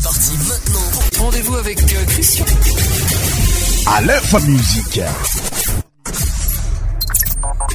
[0.00, 1.24] C'est parti maintenant.
[1.24, 2.44] Rendez-vous avec euh, Christian.
[3.92, 5.00] À l'info musique.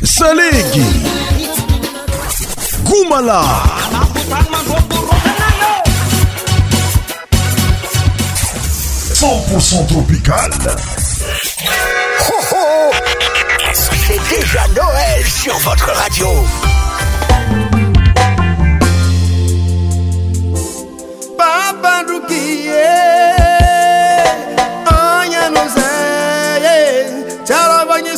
[0.03, 0.85] Salégui.
[2.85, 3.43] Goumala.
[9.15, 10.51] 100% tropical.
[12.29, 12.91] Oh oh
[14.07, 16.27] C'est déjà Noël sur votre radio.
[21.85, 23.62] Yeah.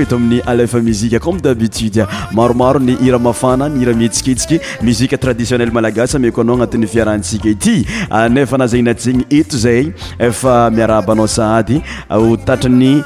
[0.00, 6.40] eto amin'ny alfa mizika comme dabitude maromaro ny ira mafana miiramihetsiketsiky muzika traditionnely malagasy mko
[6.40, 13.02] anao agnati'ny fiarahantsika ity ah, nefanazagny natyzegny eto zay efa miarabanao saady ah, o tatrany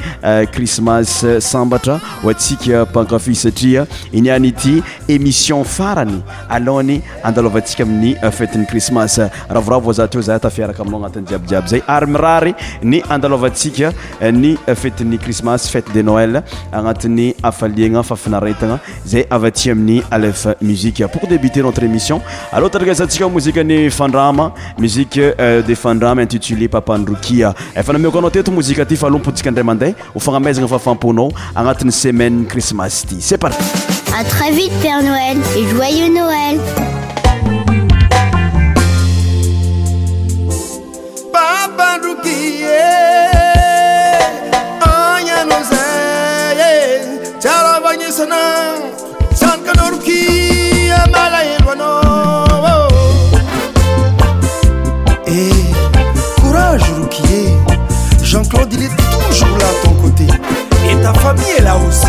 [0.53, 8.67] krismasy ah, sambatra o atsika mpankafy satria inyany ity émission farany alohany andalovantsika amin'ny fetiny
[8.67, 13.93] krismasy ravoravo zate za tafiaraka aminao agnatin'y jiabiiaby zay ary mirary ny andalovatsika
[14.33, 16.43] ny fetiny krismasy fety de noel
[16.83, 18.79] agnatin'ny afaliagna fafinaretagna
[19.13, 22.21] zay avy aty amin'ny alef musique pour débuter notre émission
[22.53, 28.87] alors tarakasantsika mozikan'ny fandrama musique euh, de fandrama intitulé papandrokia efa namiako anao teto mozika
[28.87, 33.63] ty fahalompontsika indray mandeha ho fagnamezagna fafamponao agnatin'ny semaine christmas ty c'est parti
[34.19, 36.61] à très vite père noël et joyeux noël
[41.35, 43.41] papandrokia
[58.33, 58.89] Jean-Claude, il est
[59.29, 60.25] toujours là à ton côté.
[60.91, 62.07] Et ta famille est là aussi.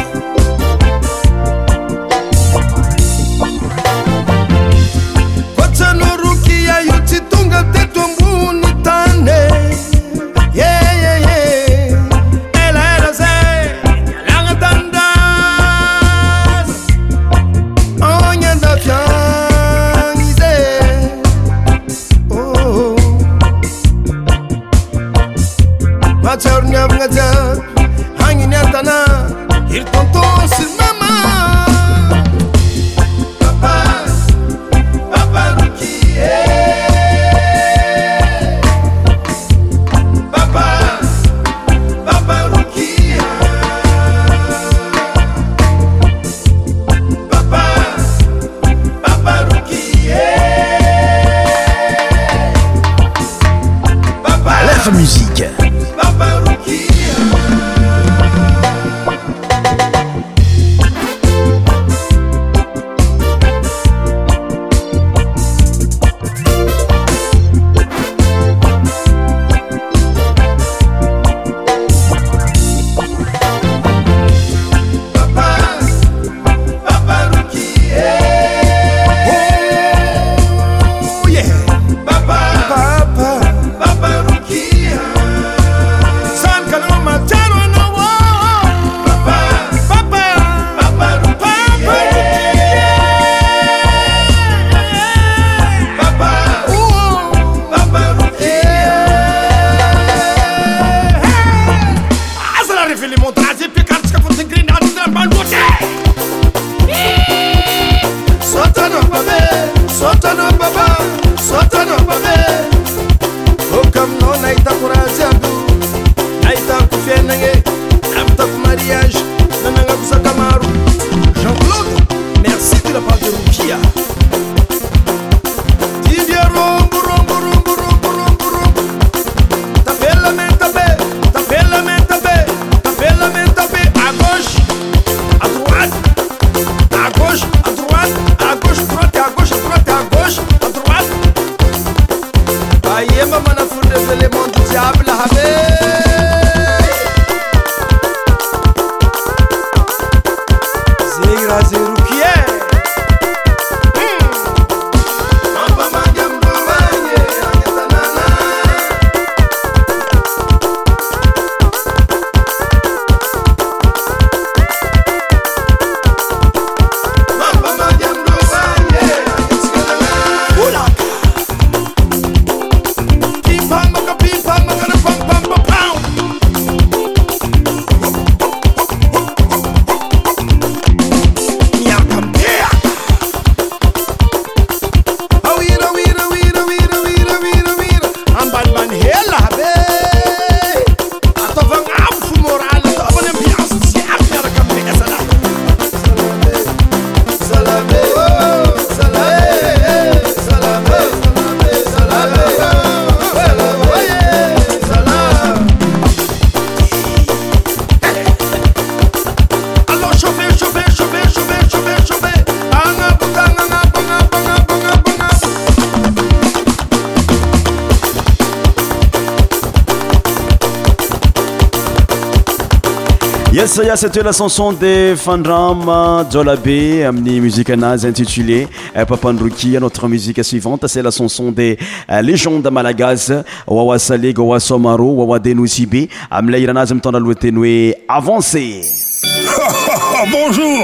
[223.96, 229.70] c'était la chanson de Fandram Djolabé, amenée musique naze intitulée euh, Papandruki.
[229.80, 231.78] Notre musique suivante, c'est la chanson des
[232.12, 233.32] euh, légendes malagas,
[233.66, 237.30] Wawa Salig, Wawa Somaro, Wawa Denusibi, Amla bonjour,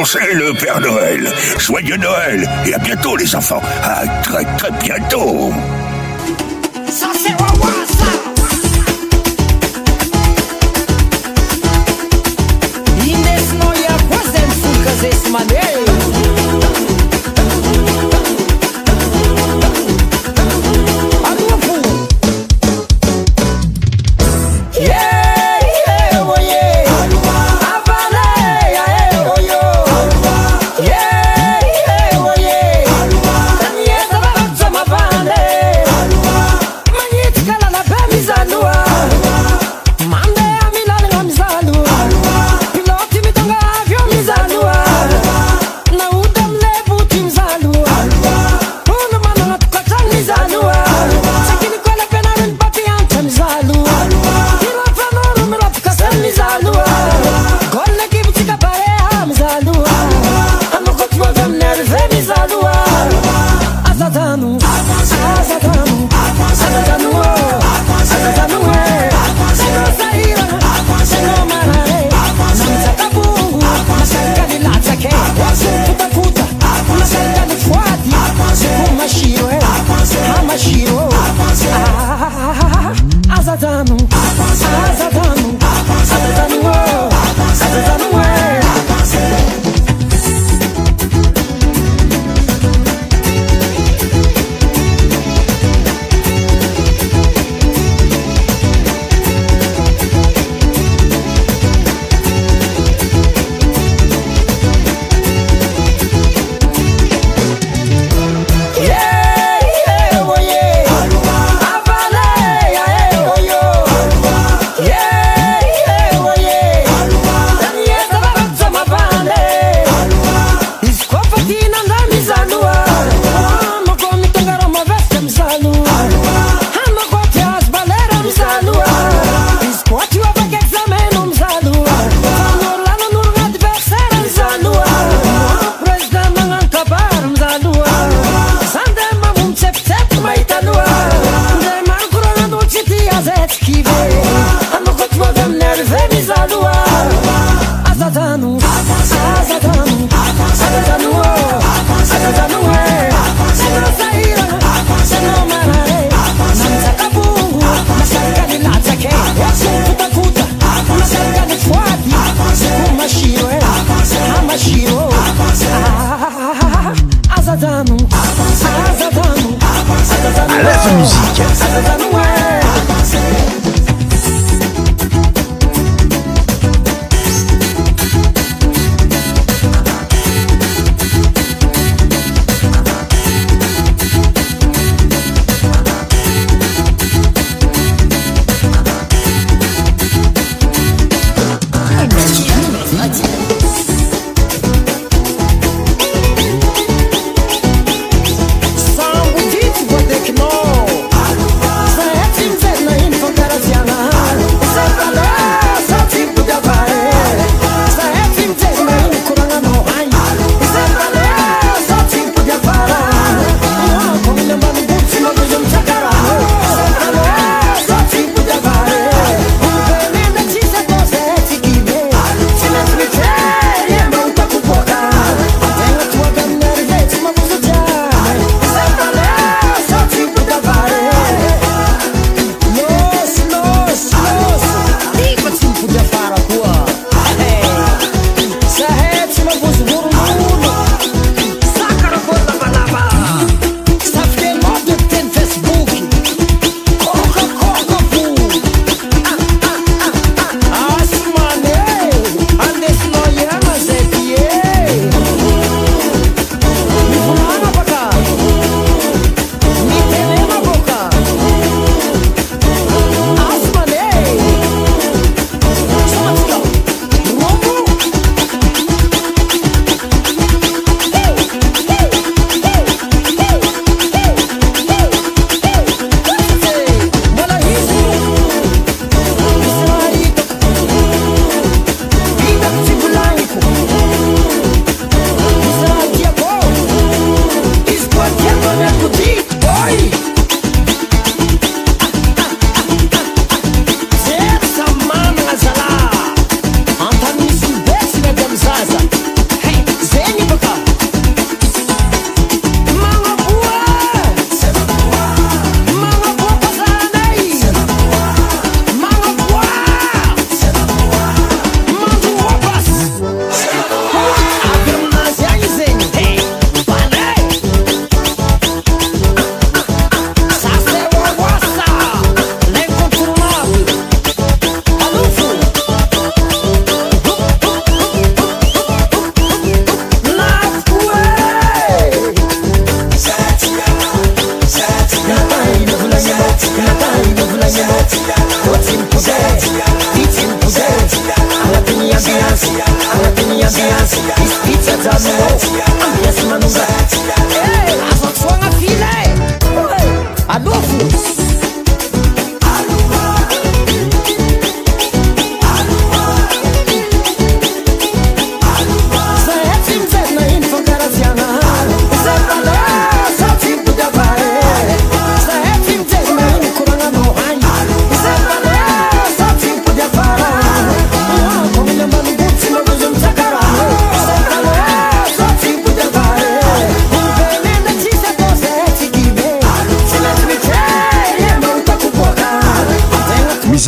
[0.08, 1.28] c'est le Père Noël.
[1.58, 3.62] Soyez Noël et à bientôt les enfants.
[3.84, 5.52] À très très bientôt.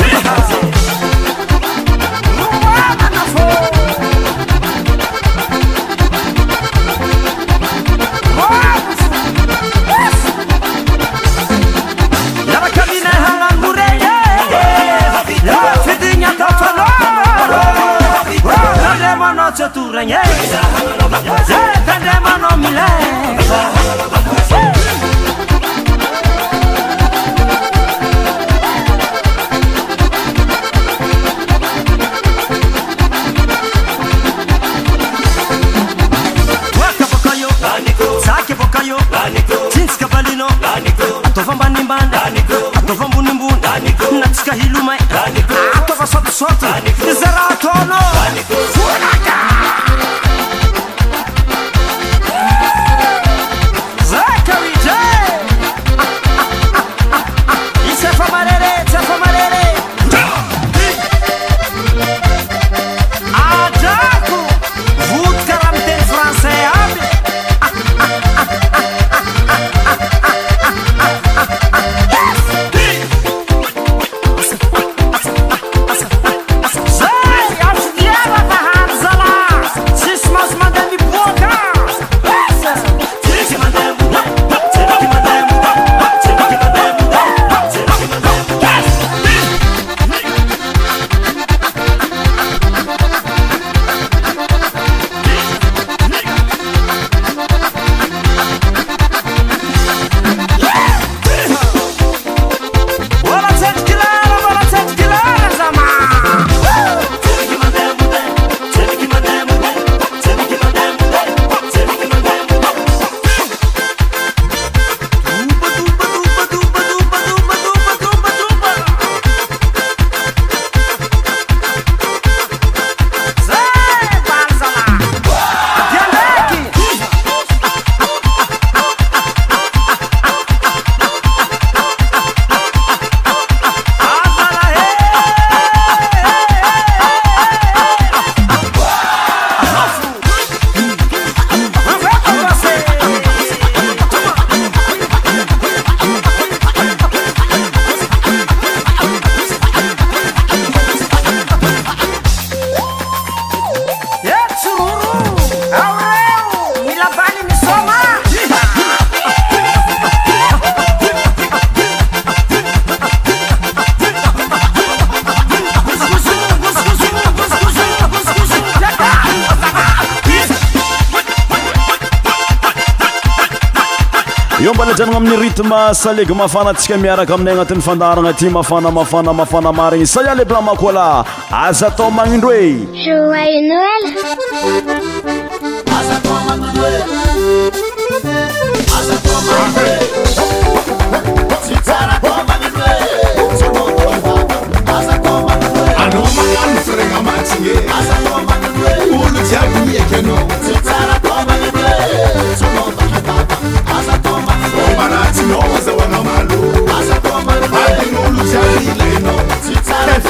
[174.63, 180.05] eo mbalajanagna amin'ny ritme salegy mafanaantsika miaraka aminay agnatin'ny fandaragna aty mafana mafana mafana marigny
[180.13, 183.41] saia le bla makola aza atao magnindro oeaioe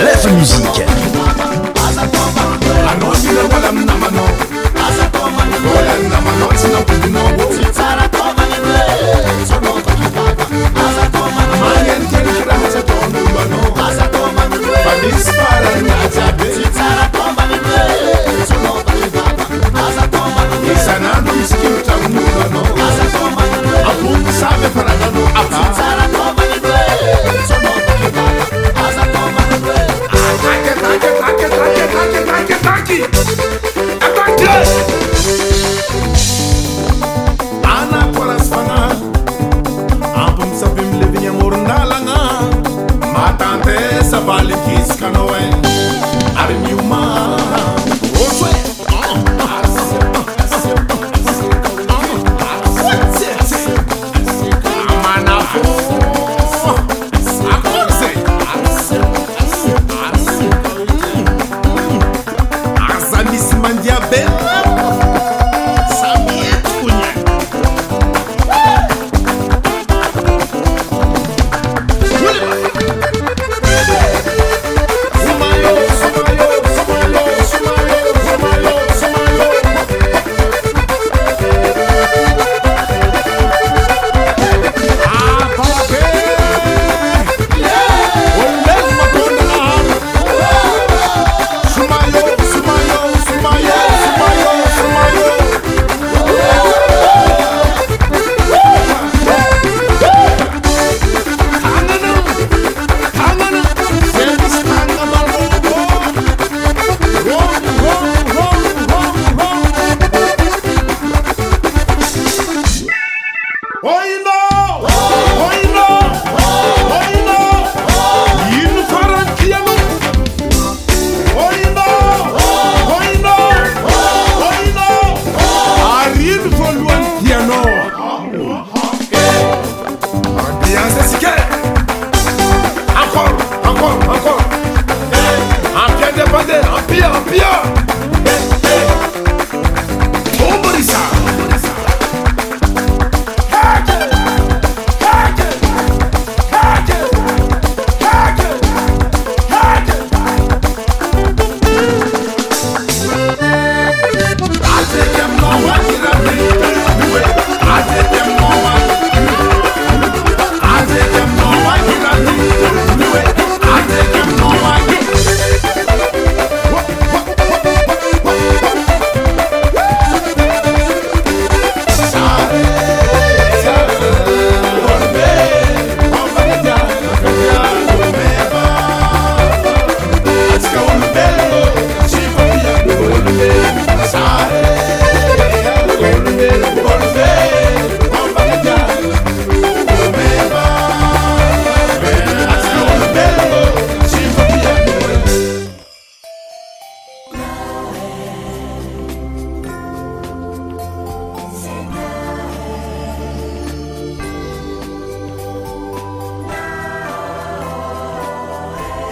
[0.00, 0.86] لف مزيك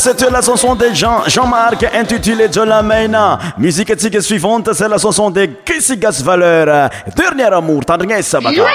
[0.00, 3.36] C'est la chanson de Jean, Jean-Marc intitulée la Maina.
[3.58, 6.88] Musique éthique suivante, c'est la chanson de Kissigas Valeur.
[7.16, 8.66] Dernier amour, tendresse, Joyeux Noël!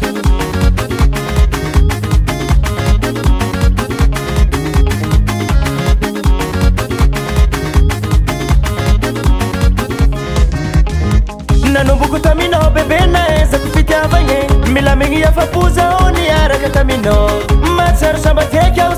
[14.87, 15.77] agnyaoz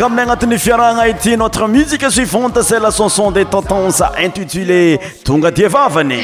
[0.00, 6.20] aminay agnatiny fiarahagna ity notre musique suivante cetla chanson des tantense intitulé tonga dievavany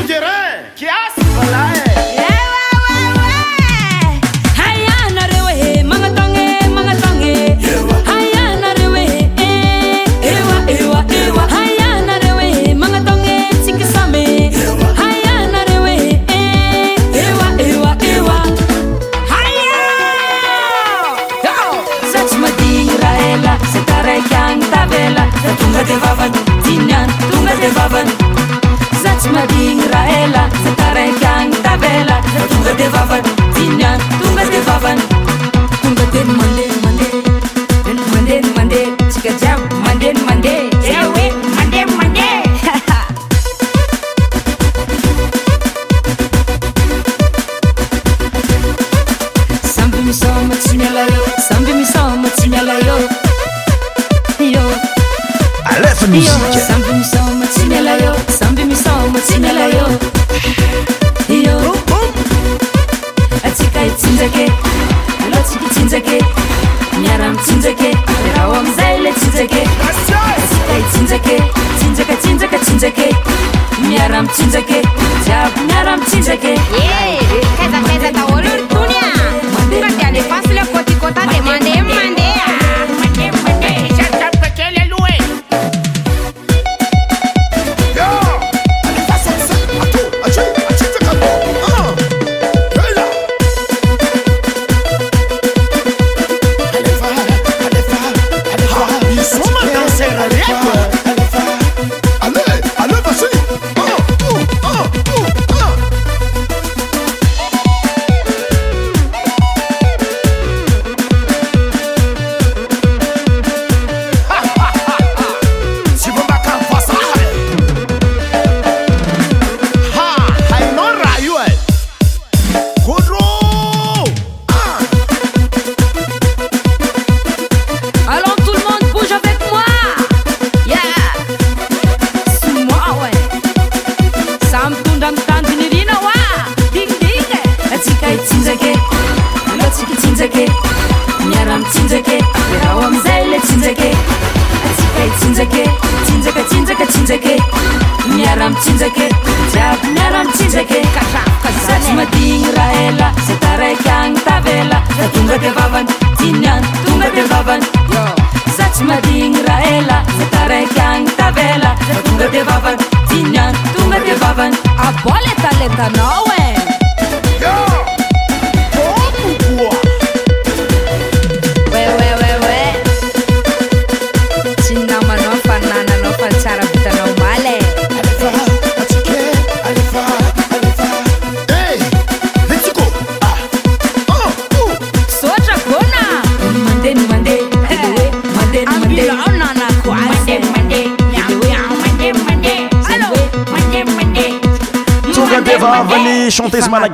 [0.00, 0.36] तुझे रे
[0.78, 0.96] क्या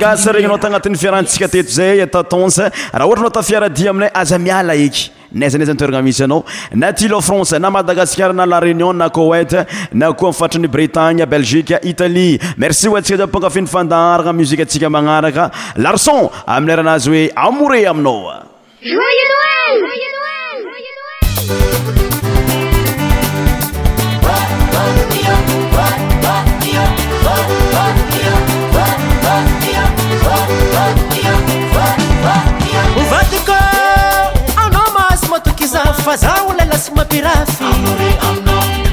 [0.05, 2.57] asregny anao tagnatin'ny fiarantsika teto zay tatonc
[2.93, 7.55] raha ohtra anao tafiaradia aminay aza miala eky naizanaizanterana misy anao na ty lo france
[7.59, 12.87] na madagascar na la réunion na koete na koa am fatran'ny bretagne belgiqe italie merci
[12.93, 15.49] oantsika zay mpankafinyfandaarana muzikeatsika magnaraka
[15.85, 18.31] larson amineranazy hoe amourét aminao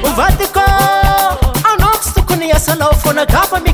[0.08, 0.68] ovadكo
[1.70, 3.73] anoكstoكoن يasaلafonaap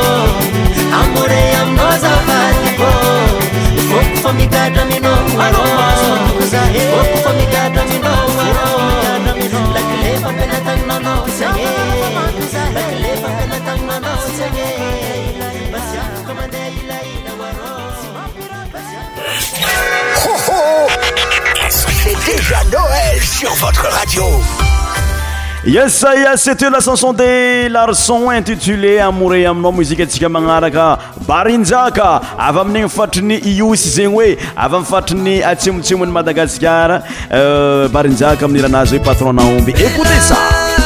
[3.90, 5.18] fôifamigadra menaôr
[22.26, 24.24] déjà noël sr votre radio
[25.66, 30.98] yesaya c'ete la chanson des larson intitulé amoré aminao mozikeantsika magnaraka
[31.28, 37.02] barinjaka avy amin'gny fatriny iosy zegny hoe avy amifatriny atsemotsemon'ny madagasikara
[37.34, 40.86] euh, barinjaka amin'niranazy hoe patron naomby écoute ça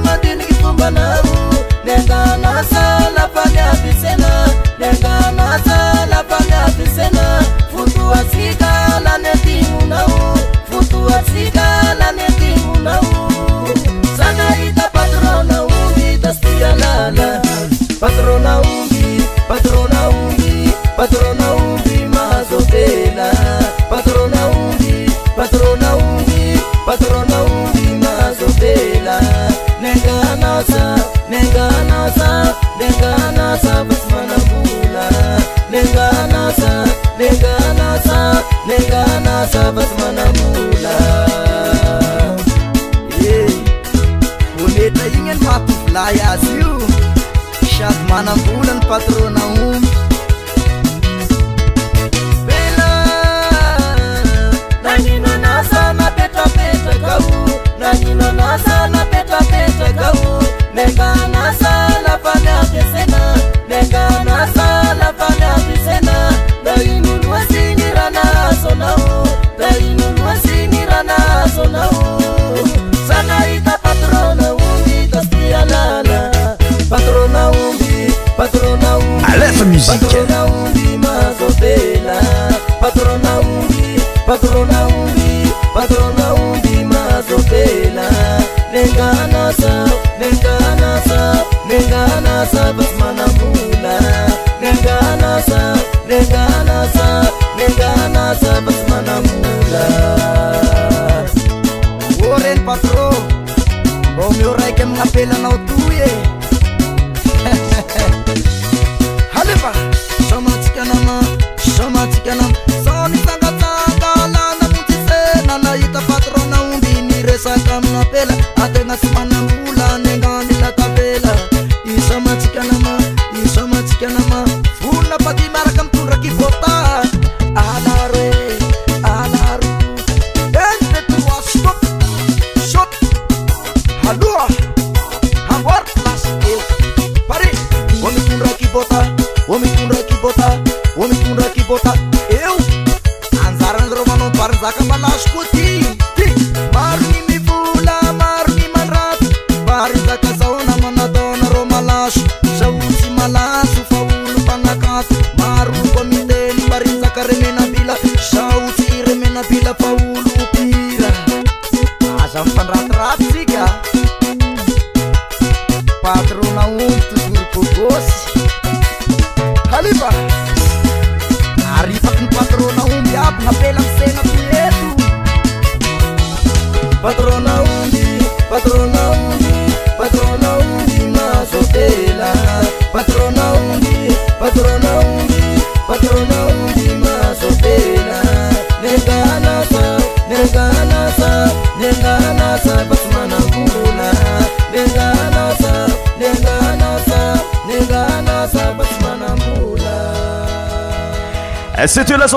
[118.61, 119.30] Atenas, semana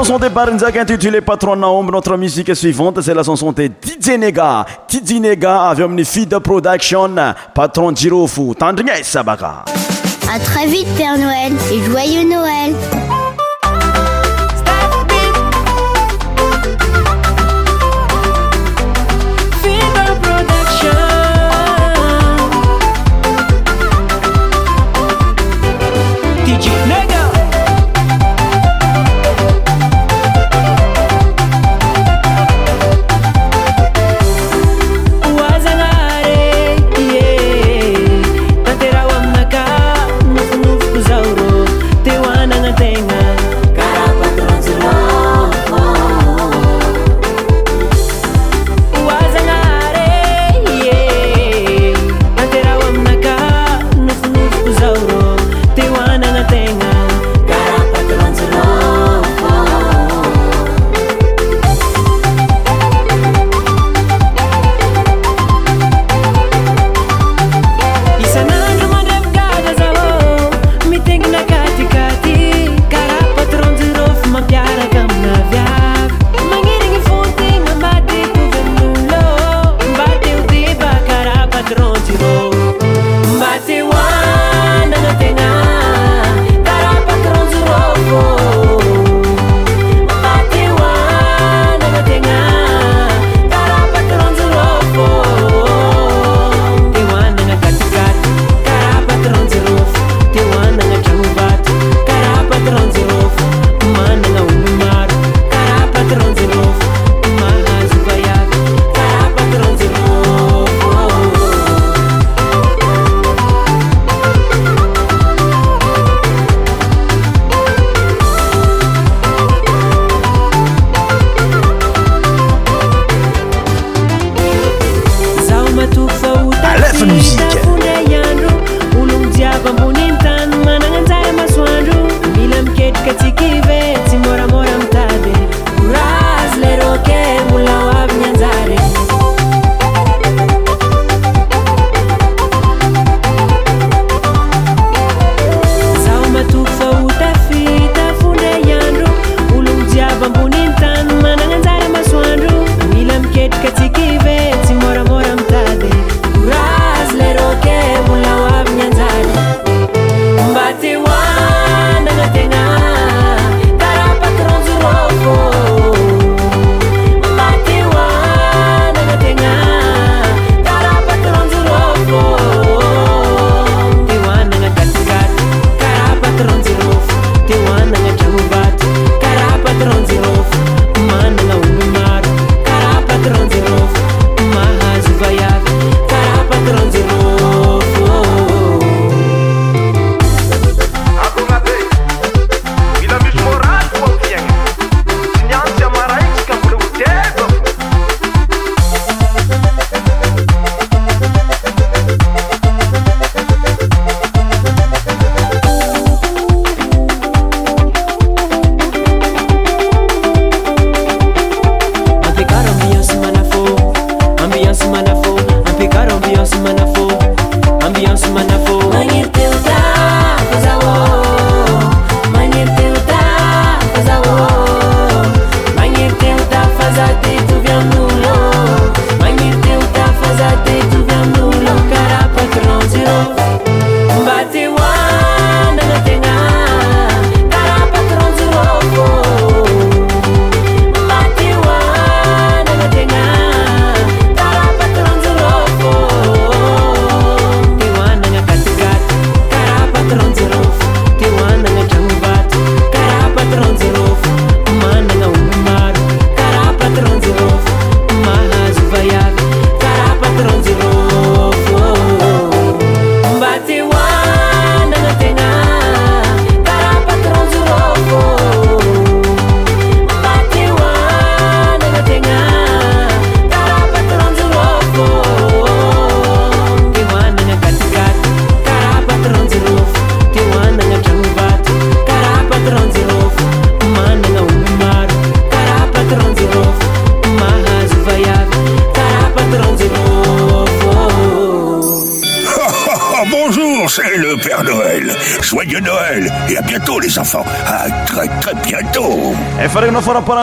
[0.06, 1.90] chanson de Barinzak intitulée Patron l'ombre.
[1.92, 4.66] Notre musique suivante, c'est la chanson de DJ Nega.
[4.86, 7.08] DJ Nega avec une de production,
[7.54, 8.54] Patron Girofu.
[8.58, 9.64] Tendresse, Sabaka.
[10.30, 12.74] À très vite, Père Noël, et joyeux Noël.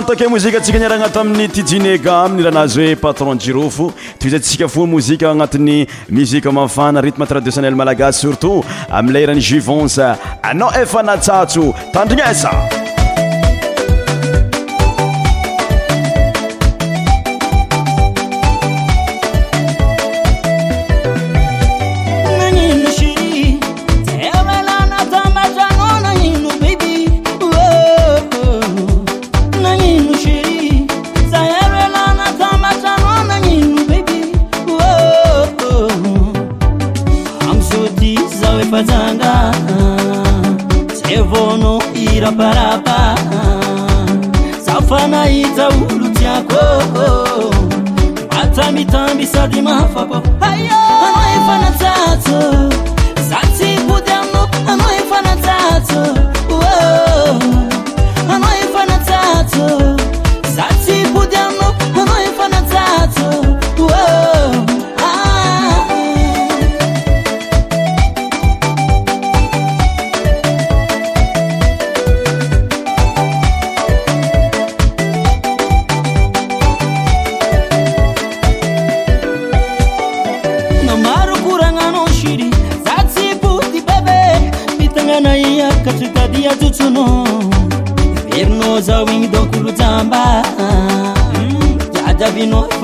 [0.06, 3.86] take mozika antsika ni ara agnaty amin'ny tijinega aminy raha anazy hoe patron jirofo
[4.20, 5.78] toy zay tsika fo mozika agnatin'ny
[6.18, 10.06] muzike mafana rythme traditionnel malagasy surtout amiilay irany juivonce
[10.52, 12.71] anao efa natsatso tandrignesa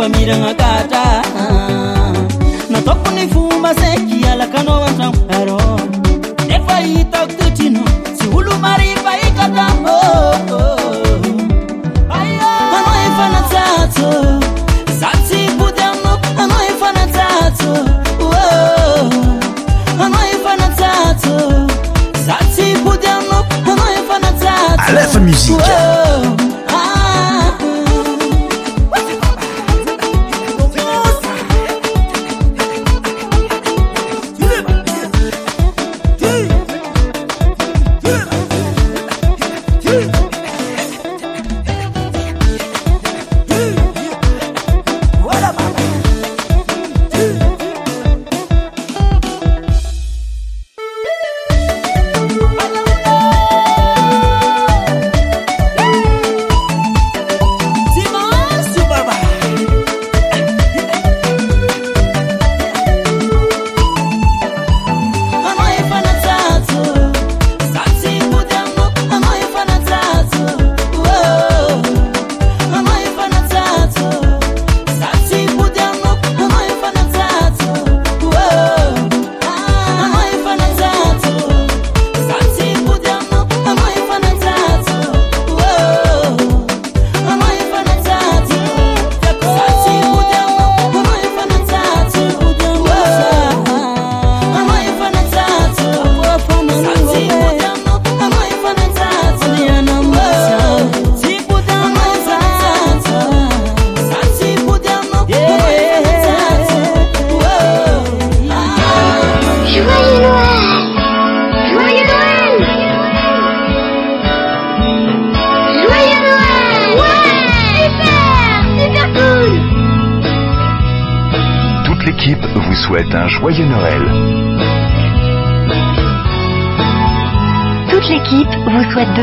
[0.10, 0.44] miran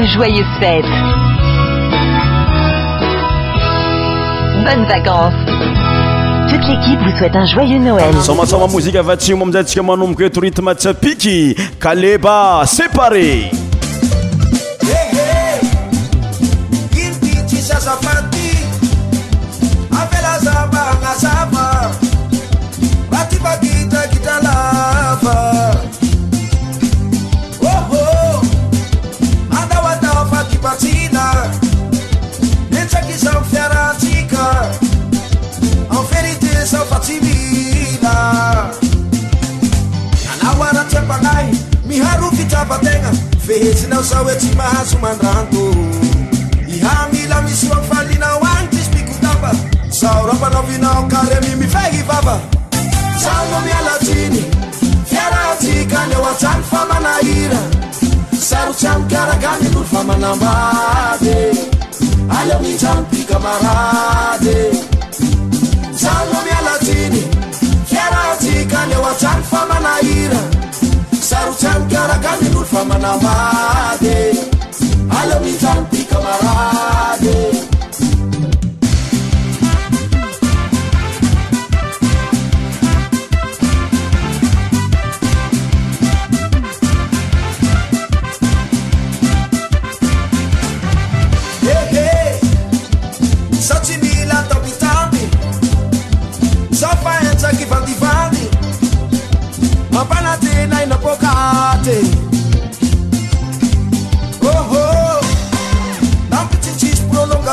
[0.07, 0.85] joyeuses fêtes.
[4.65, 5.35] Bonnes vacances.
[6.51, 8.15] Toute l'équipe vous souhaite un joyeux Noël.
[8.21, 13.51] Sama-sama muzika vatsimo amin'izay tsika manomboka eto ritma tsy apiky kaleba séparé
[72.83, 74.33] منبادي
[75.13, 77.74] علميزنتي كمرادي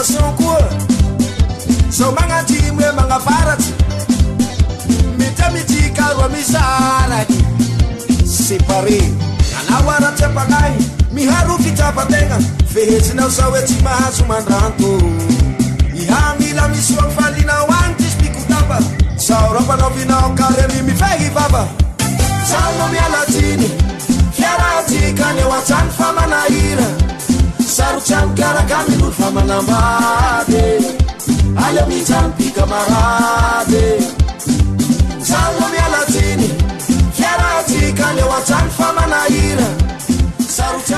[0.03, 0.57] sokoa
[1.89, 3.71] zao magnatime manavaratsy
[5.17, 7.25] mitamitsykaroa misaarany
[8.25, 9.01] separe
[9.59, 10.81] anao aratsy ampanahy
[11.11, 12.37] miharokitapategna
[12.73, 14.89] fehetsinao zao etsy mahazo mandranto
[15.95, 18.79] ihamila misy oafalinao antsypikotaba
[19.27, 21.67] zao rapanaovinaokarymi mifahyvaba
[22.51, 23.67] saono mialatiny
[24.33, 27.00] fiaratsika nyo atsany famanahira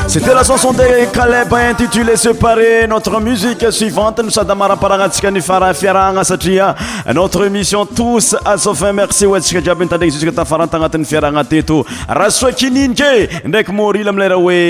[0.07, 5.73] cét la chanson de caleb intitulé separé notre musique suivante no sady amaraparagna antsika nifara
[5.73, 6.75] fiaraagna satria
[7.13, 13.71] notre émission tos asofin merci oantsika djiaby ntandrigna zsika tafarantagnatin'ny fiarahgna teto rasoa kininike ndraiky
[13.71, 14.61] morily amilera oe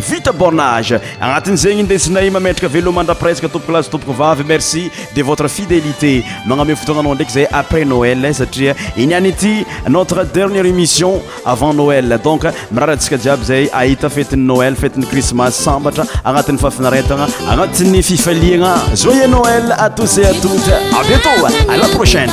[0.00, 5.48] vita bornage agnatin' zegny indesinay mametraka velomandra presque topok lase topoko vavy merci de votre
[5.48, 9.54] fidélité magname fotoagnanao ndraiky zay après noële satria inyany ity
[9.88, 16.04] notre dernière émission avant noël donc miraransika jiaby zay ahita fetiny noël fetin'ny crismas sambatra
[16.24, 22.32] agnatin'ny fafinaretagna agnatin'ny fifaliagna zoye noël a touts et à toutes a bientôt ala prochaine